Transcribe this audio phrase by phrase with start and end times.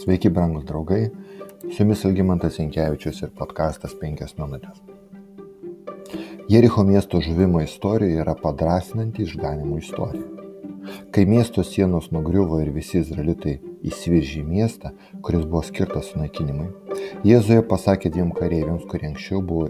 [0.00, 1.10] Sveiki, brangus draugai,
[1.60, 4.78] su jumis Ilgimantas Inkevičius ir podkastas 5 minutės.
[6.48, 10.24] Jericho miesto žuvimo istorija yra padrasinanti išganimo istorija.
[11.12, 13.58] Kai miesto sienos nugriuvo ir visi izraelitai
[13.90, 16.70] įsiviržė į miestą, kuris buvo skirtas sunaikinimui,
[17.28, 19.68] Jėzuje pasakė dviem kareiviams, kurie anksčiau buvo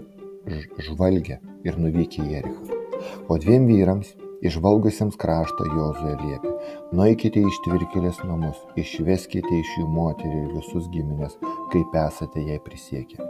[0.87, 2.79] žvalgę ir nuvykę į Jerichą.
[3.27, 4.15] O dviem vyrams,
[4.45, 6.51] išvalgusiems kraštą Jozuė liepė,
[6.97, 11.37] nueikite iš tvirkelės namus, išveskite iš jų moterį ir visus giminės,
[11.73, 13.21] kaip esate jai prisiekę.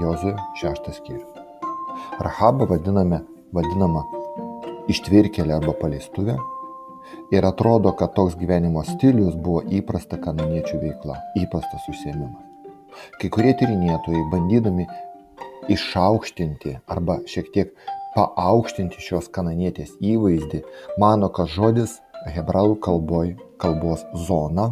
[0.00, 1.28] Jozuė šeštas skyrius.
[2.22, 3.22] Rahabą vadiname,
[3.56, 4.04] vadinama
[4.90, 6.36] ištvirkelė arba paleistuvė
[7.34, 12.46] ir atrodo, kad toks gyvenimo stilius buvo įprasta kananiečių veikla, įprastas užsiemimas.
[13.20, 14.86] Kai kurie tyrinėtojai, bandydami
[15.70, 17.74] išaukštinti arba šiek tiek
[18.16, 20.62] paaukštinti šios kananietės įvaizdį,
[21.02, 21.98] mano, kad žodis
[22.34, 24.70] hebrajų kalboj, kalbos zona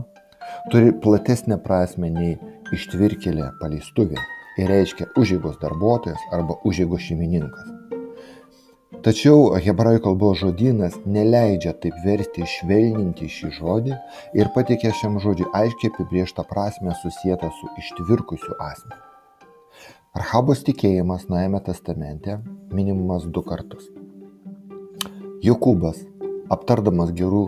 [0.72, 2.36] turi platesnę prasme nei
[2.74, 4.20] ištvirkelė paleistuvė
[4.58, 7.74] ir reiškia užėgos darbuotojas arba užėgos šeimininkas.
[9.04, 13.94] Tačiau hebrajų kalbos žodynas neleidžia taip versti švelninti šį žodį
[14.40, 19.04] ir patikė šiam žodžiui aiškiai apibrieštą prasme susijęta su ištvirkusiu asmeniu.
[20.18, 22.40] Rahabos tikėjimas Naujame testamente
[22.72, 23.88] minimas du kartus.
[25.44, 26.02] Jokūbas,
[26.52, 27.44] aptardamas gerų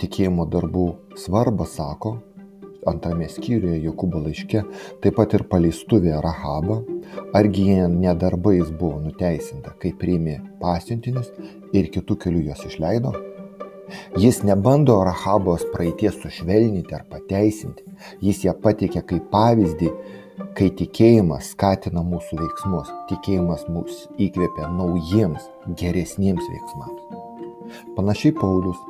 [0.00, 0.86] tikėjimo darbų
[1.20, 2.16] svarbą, sako,
[2.88, 4.64] antrame skyriuje Jokūbo laiške,
[5.04, 6.80] taip pat ir paleistuvė Rahaba,
[7.36, 11.32] argi jie nedarbais buvo nuteisinta, kai priėmė pasiuntinius
[11.76, 13.14] ir kitų kelių juos išleido?
[14.20, 17.86] Jis nebando Rahabos praeities sušvelninti ar pateisinti,
[18.22, 19.90] jis ją pateikė kaip pavyzdį
[20.58, 25.46] kai tikėjimas skatina mūsų veiksmus, tikėjimas mus įkvėpia naujiems,
[25.80, 27.18] geresniems veiksmams.
[27.96, 28.80] Panašiai Paulius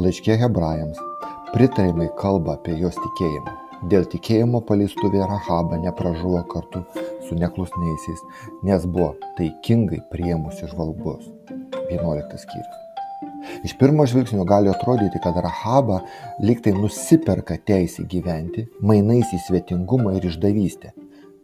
[0.00, 1.00] laiškė hebrajams
[1.54, 3.56] pritarimai kalba apie jos tikėjimą.
[3.90, 6.84] Dėl tikėjimo paleistuvė Rahaba nepražuvo kartu
[7.26, 8.20] su neklusniaisiais,
[8.68, 11.30] nes buvo taikingai priemusi žvalgus.
[11.90, 12.86] 11 skyrius.
[13.64, 16.00] Iš pirmo žvilgsnio gali atrodyti, kad Rahaba
[16.44, 20.92] liktai nusiperka teisę gyventi, mainais į svetingumą ir išdavystę.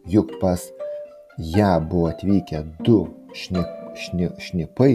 [0.07, 0.61] Juk pas
[1.37, 2.99] ją buvo atvykę du
[3.35, 4.93] šnip, šnip, šnipai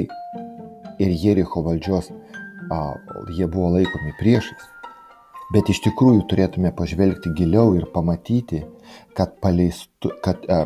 [0.99, 2.09] ir Jericho valdžios,
[2.71, 2.95] a,
[3.37, 4.69] jie buvo laikomi priešais.
[5.53, 8.63] Bet iš tikrųjų turėtume pažvelgti giliau ir pamatyti,
[9.17, 10.65] kad, paleistu, kad a,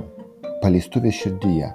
[0.62, 1.72] paleistuvės širdyje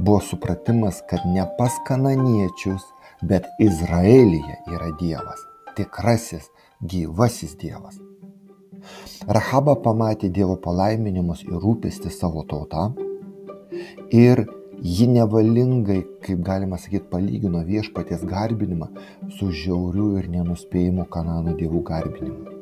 [0.00, 2.84] buvo supratimas, kad ne pas kananiečius,
[3.24, 5.40] bet Izraelyje yra Dievas,
[5.76, 6.52] tikrasis,
[6.84, 8.09] gyvasis Dievas.
[9.28, 12.90] Rahaba pamatė Dievo palaiminimus ir rūpestį savo tautą
[14.10, 14.46] ir
[14.82, 18.88] ji nevalingai, kaip galima sakyti, palygino viešpaties garbinimą
[19.36, 22.56] su žiauriu ir nenuspėjimu Kanano dievų garbinimu.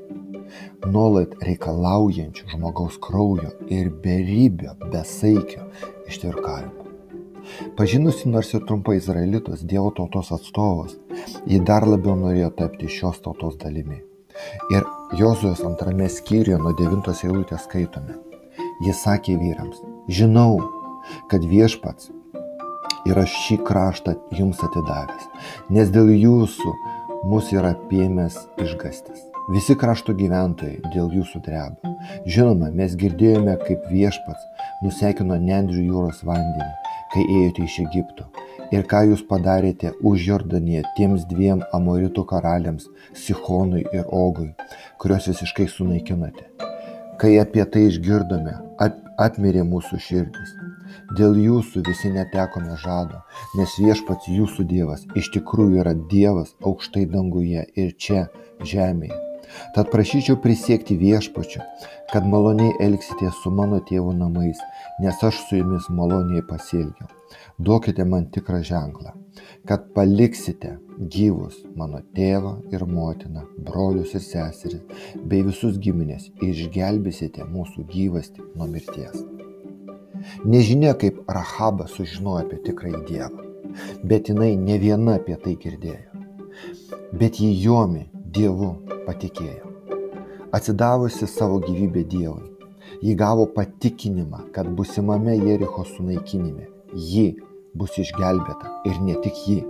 [0.88, 5.68] Nuolat reikalaujančių žmogaus kraujo ir beribio, besaikio
[6.08, 6.88] ištvirkavimo.
[7.76, 10.98] Pažinusi nors ir trumpai izraelitus, Dievo tautos atstovas,
[11.46, 14.02] ji dar labiau norėjo tapti šios tautos dalimi.
[14.74, 14.86] Ir
[15.18, 18.18] Jozuės antrame skyriuje nuo devintos eilutės skaitome.
[18.84, 19.80] Jis sakė vyrams,
[20.12, 20.58] žinau,
[21.30, 22.10] kad viešpats
[23.08, 25.24] yra šį kraštą jums atidavęs,
[25.72, 26.74] nes dėl jūsų
[27.30, 29.24] mus yra apėmęs išgastis.
[29.48, 31.94] Visi krašto gyventojai dėl jūsų dreba.
[32.28, 34.44] Žinoma, mes girdėjome, kaip viešpats
[34.84, 36.68] nusekino Nendrių jūros vandenį
[37.14, 38.28] kai ėjote iš Egipto
[38.74, 44.50] ir ką jūs padarėte už Jordaniją tiems dviem Amoritų karaliams Sichonui ir Ogui,
[45.00, 46.48] kuriuos visiškai sunaikinote.
[47.18, 50.54] Kai apie tai išgirdome, ap, apmirė mūsų širdis.
[51.18, 53.22] Dėl jūsų visi netekome žado,
[53.58, 58.28] nes viešpats jūsų Dievas iš tikrųjų yra Dievas aukštai danguje ir čia
[58.60, 59.24] žemėje.
[59.74, 61.64] Tad prašyčiau prisiekti viešpačiu,
[62.12, 64.60] kad maloniai elgsite su mano tėvo namais,
[65.00, 67.17] nes aš su jumis maloniai pasielgiau.
[67.58, 69.10] Duokite man tikrą ženklą,
[69.68, 70.76] kad paliksite
[71.14, 78.46] gyvus mano tėvą ir motiną, brolius ir seseris, bei visus giminės ir išgelbėsite mūsų gyvastį
[78.54, 79.18] nuo mirties.
[80.44, 83.44] Nežinia, kaip Rahaba sužinojo apie tikrąjį Dievą,
[84.10, 86.24] bet jinai ne viena apie tai girdėjo.
[87.18, 88.06] Bet jį jomi
[88.38, 88.72] Dievu
[89.06, 89.74] patikėjo.
[90.54, 92.48] Atsidavusi savo gyvybę Dievui,
[93.02, 97.26] ji gavo patikinimą, kad busimame Jericho sunaikinime ji
[97.78, 99.60] bus išgelbėta ir ne tik ji.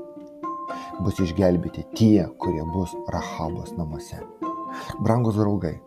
[1.05, 4.21] Bus išgelbėti tie, kurie bus Rahabos namuose.
[5.03, 5.79] Brangus draugai,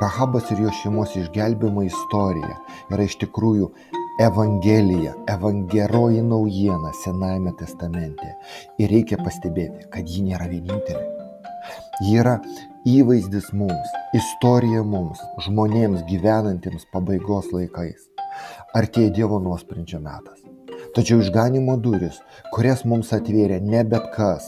[0.00, 2.56] Rahabas ir jo šeimos išgelbimo istorija
[2.88, 3.68] yra iš tikrųjų
[4.18, 8.32] Evangelija, evangeroji naujiena Senajame testamente.
[8.82, 11.04] Ir reikia pastebėti, kad ji nėra vienintelė.
[12.02, 12.38] Ji yra
[12.88, 18.08] įvaizdis mums, istorija mums, žmonėms gyvenantiems pabaigos laikais.
[18.78, 20.47] Artėja Dievo nuosprendžio metas.
[20.96, 22.20] Tačiau išganimo duris,
[22.54, 24.46] kurias mums atvėrė ne bet kas,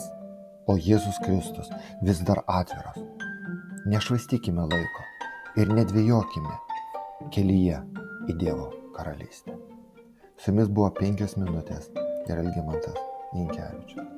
[0.70, 1.68] o Jėzus Kristus,
[2.06, 3.00] vis dar atviros.
[3.90, 5.06] Nešvaistykime laiko
[5.60, 6.56] ir nedvėjokime
[7.34, 7.82] kelyje
[8.30, 9.56] į Dievo karalystę.
[10.40, 11.90] Su jumis buvo penkios minutės
[12.28, 12.96] ir Elgimantas
[13.36, 14.08] Inkevičius.